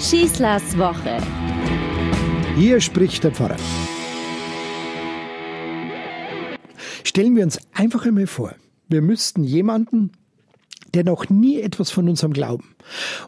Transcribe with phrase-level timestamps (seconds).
[0.00, 1.18] Schießlers Woche.
[2.56, 3.58] Hier spricht der Pfarrer.
[7.04, 8.54] Stellen wir uns einfach einmal vor,
[8.88, 10.12] wir müssten jemanden,
[10.94, 12.74] der noch nie etwas von unserem Glauben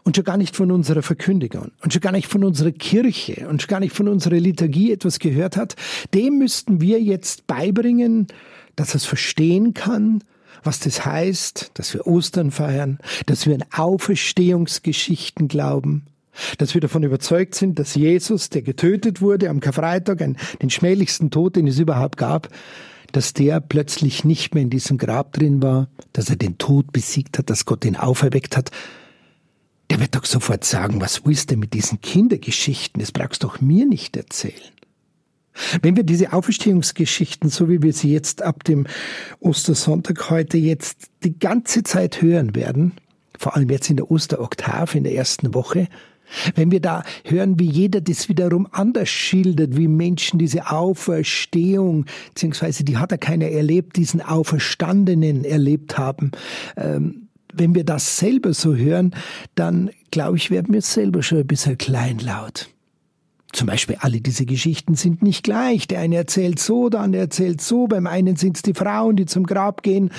[0.03, 3.61] und schon gar nicht von unserer Verkündigung und schon gar nicht von unserer Kirche und
[3.61, 5.75] schon gar nicht von unserer Liturgie etwas gehört hat,
[6.15, 8.27] dem müssten wir jetzt beibringen,
[8.75, 10.23] dass er es verstehen kann,
[10.63, 12.97] was das heißt, dass wir Ostern feiern,
[13.27, 16.07] dass wir an Auferstehungsgeschichten glauben,
[16.57, 21.55] dass wir davon überzeugt sind, dass Jesus, der getötet wurde am Karfreitag, den schmählichsten Tod,
[21.55, 22.49] den es überhaupt gab,
[23.11, 27.37] dass der plötzlich nicht mehr in diesem Grab drin war, dass er den Tod besiegt
[27.37, 28.71] hat, dass Gott ihn auferweckt hat.
[29.91, 32.99] Der wird doch sofort sagen, was willst du mit diesen Kindergeschichten?
[32.99, 34.73] Das brauchst du doch mir nicht erzählen.
[35.83, 38.87] Wenn wir diese Auferstehungsgeschichten, so wie wir sie jetzt ab dem
[39.39, 42.93] Ostersonntag heute jetzt die ganze Zeit hören werden,
[43.37, 45.87] vor allem jetzt in der Osteroktav in der ersten Woche,
[46.55, 52.83] wenn wir da hören, wie jeder das wiederum anders schildert, wie Menschen diese Auferstehung, beziehungsweise
[52.83, 56.31] die hat ja keiner erlebt, diesen Auferstandenen erlebt haben,
[56.77, 59.15] ähm, wenn wir das selber so hören,
[59.55, 62.69] dann glaube ich, werden wir selber schon ein bisschen kleinlaut.
[63.51, 65.87] Zum Beispiel alle diese Geschichten sind nicht gleich.
[65.87, 67.85] Der eine erzählt so, der andere erzählt so.
[67.85, 70.09] Beim einen sind es die Frauen, die zum Grab gehen.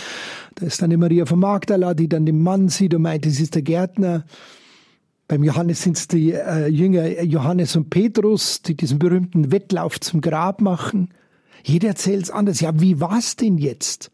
[0.55, 3.41] Da ist dann die Maria von Magdala, die dann den Mann sieht und meint, es
[3.41, 4.25] ist der Gärtner.
[5.27, 10.20] Beim Johannes sind es die äh, Jünger Johannes und Petrus, die diesen berühmten Wettlauf zum
[10.20, 11.08] Grab machen.
[11.62, 12.61] Jeder erzählt es anders.
[12.61, 14.11] Ja, wie war's denn jetzt?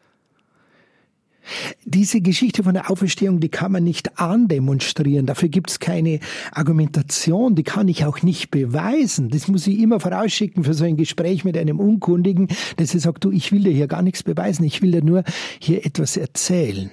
[1.84, 5.26] Diese Geschichte von der Auferstehung, die kann man nicht andemonstrieren.
[5.26, 6.20] Dafür gibt es keine
[6.52, 7.56] Argumentation.
[7.56, 9.30] Die kann ich auch nicht beweisen.
[9.30, 13.24] Das muss ich immer vorausschicken für so ein Gespräch mit einem Unkundigen, dass er sagt,
[13.24, 14.64] du, ich will dir hier gar nichts beweisen.
[14.64, 15.24] Ich will dir nur
[15.58, 16.90] hier etwas erzählen.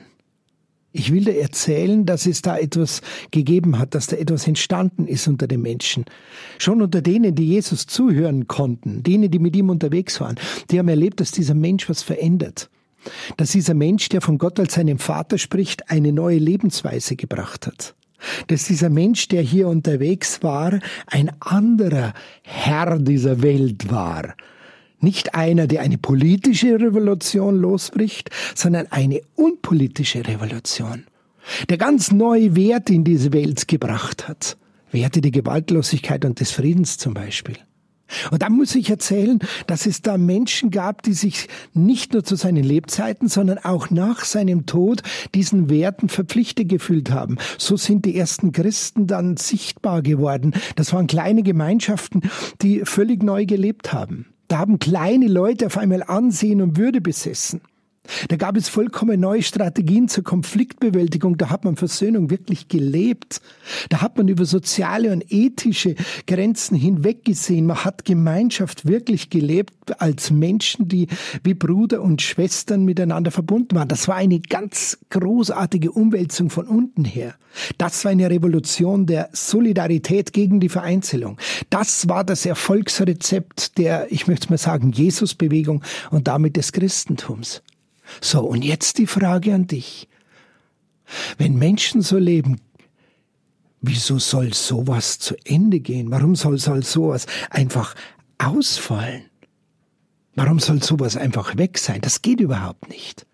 [0.97, 5.27] Ich will dir erzählen, dass es da etwas gegeben hat, dass da etwas entstanden ist
[5.27, 6.05] unter den Menschen.
[6.57, 10.39] Schon unter denen, die Jesus zuhören konnten, denen, die mit ihm unterwegs waren,
[10.71, 12.69] die haben erlebt, dass dieser Mensch was verändert
[13.37, 17.95] dass dieser Mensch, der von Gott als seinem Vater spricht, eine neue Lebensweise gebracht hat.
[18.47, 24.35] Dass dieser Mensch, der hier unterwegs war, ein anderer Herr dieser Welt war.
[24.99, 31.03] Nicht einer, der eine politische Revolution losbricht, sondern eine unpolitische Revolution.
[31.69, 34.57] Der ganz neue Werte in diese Welt gebracht hat.
[34.91, 37.57] Werte der Gewaltlosigkeit und des Friedens zum Beispiel.
[38.31, 42.35] Und da muss ich erzählen, dass es da Menschen gab, die sich nicht nur zu
[42.35, 45.03] seinen Lebzeiten, sondern auch nach seinem Tod
[45.35, 47.37] diesen Werten verpflichtet gefühlt haben.
[47.57, 50.53] So sind die ersten Christen dann sichtbar geworden.
[50.75, 52.21] Das waren kleine Gemeinschaften,
[52.61, 54.27] die völlig neu gelebt haben.
[54.47, 57.61] Da haben kleine Leute auf einmal Ansehen und Würde besessen.
[58.29, 61.37] Da gab es vollkommen neue Strategien zur Konfliktbewältigung.
[61.37, 63.41] Da hat man Versöhnung wirklich gelebt.
[63.89, 65.95] Da hat man über soziale und ethische
[66.25, 67.65] Grenzen hinweggesehen.
[67.65, 71.07] Man hat Gemeinschaft wirklich gelebt als Menschen, die
[71.43, 73.87] wie Bruder und Schwestern miteinander verbunden waren.
[73.87, 77.35] Das war eine ganz großartige Umwälzung von unten her.
[77.77, 81.37] Das war eine Revolution der Solidarität gegen die Vereinzelung.
[81.69, 87.61] Das war das Erfolgsrezept der, ich möchte mal sagen, Jesusbewegung und damit des Christentums.
[88.21, 90.07] So, und jetzt die Frage an dich.
[91.37, 92.59] Wenn Menschen so leben,
[93.81, 96.11] wieso soll sowas zu Ende gehen?
[96.11, 97.95] Warum soll, soll sowas einfach
[98.37, 99.23] ausfallen?
[100.35, 102.01] Warum soll sowas einfach weg sein?
[102.01, 103.25] Das geht überhaupt nicht.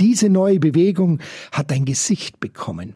[0.00, 1.20] Diese neue Bewegung
[1.52, 2.94] hat ein Gesicht bekommen.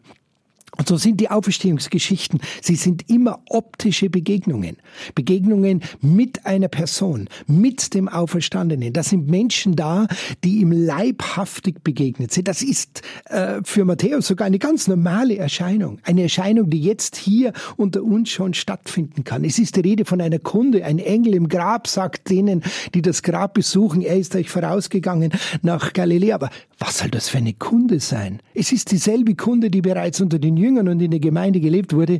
[0.81, 4.77] Und so sind die Auferstehungsgeschichten, sie sind immer optische Begegnungen.
[5.13, 8.91] Begegnungen mit einer Person, mit dem Auferstandenen.
[8.91, 10.07] Da sind Menschen da,
[10.43, 12.47] die ihm leibhaftig begegnet sind.
[12.47, 15.99] Das ist äh, für Matthäus sogar eine ganz normale Erscheinung.
[16.01, 19.43] Eine Erscheinung, die jetzt hier unter uns schon stattfinden kann.
[19.43, 20.83] Es ist die Rede von einer Kunde.
[20.83, 22.63] Ein Engel im Grab sagt denen,
[22.95, 25.31] die das Grab besuchen, er ist euch vorausgegangen
[25.61, 26.33] nach Galiläa.
[26.33, 26.49] Aber
[26.79, 28.39] was soll das für eine Kunde sein?
[28.55, 32.19] Es ist dieselbe Kunde, die bereits unter den Jüngern und in der Gemeinde gelebt wurde.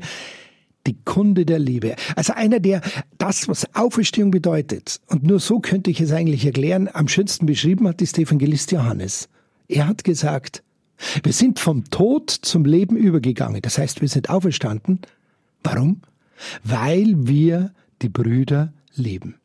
[0.88, 1.95] Die Kunde der Liebe.
[2.15, 2.81] Also einer, der
[3.18, 7.88] das, was Auferstehung bedeutet, und nur so könnte ich es eigentlich erklären, am schönsten beschrieben
[7.88, 9.30] hat, ist Evangelist Johannes.
[9.68, 10.63] Er hat gesagt,
[11.24, 13.62] wir sind vom Tod zum Leben übergegangen.
[13.62, 15.00] Das heißt, wir sind auferstanden.
[15.63, 16.01] Warum?
[16.63, 17.71] Weil wir
[18.01, 19.36] die Brüder lieben.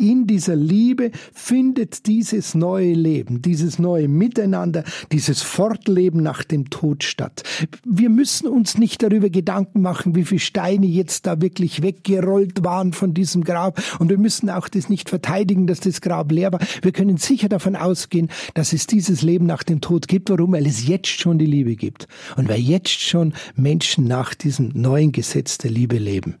[0.00, 7.02] In dieser Liebe findet dieses neue Leben, dieses neue Miteinander, dieses Fortleben nach dem Tod
[7.02, 7.42] statt.
[7.84, 12.92] Wir müssen uns nicht darüber Gedanken machen, wie viele Steine jetzt da wirklich weggerollt waren
[12.92, 13.82] von diesem Grab.
[13.98, 16.60] Und wir müssen auch das nicht verteidigen, dass das Grab leer war.
[16.80, 20.30] Wir können sicher davon ausgehen, dass es dieses Leben nach dem Tod gibt.
[20.30, 20.52] Warum?
[20.52, 22.06] Weil es jetzt schon die Liebe gibt.
[22.36, 26.36] Und weil jetzt schon Menschen nach diesem neuen Gesetz der Liebe leben.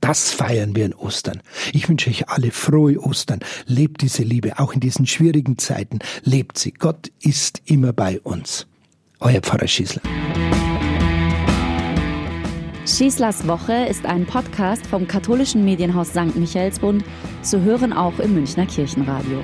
[0.00, 1.40] Das feiern wir in Ostern.
[1.72, 3.40] Ich wünsche euch alle frohe Ostern.
[3.66, 5.98] Lebt diese Liebe, auch in diesen schwierigen Zeiten.
[6.22, 6.72] Lebt sie.
[6.72, 8.66] Gott ist immer bei uns.
[9.20, 10.02] Euer Pfarrer Schießler.
[12.86, 16.36] Schießlers Woche ist ein Podcast vom katholischen Medienhaus St.
[16.36, 17.04] Michaelsbund,
[17.42, 19.42] zu hören auch im Münchner Kirchenradio.